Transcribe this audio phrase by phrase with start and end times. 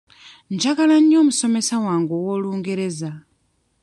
[0.53, 3.11] Njagala nnyo omusomesa wange ow'Olungereza.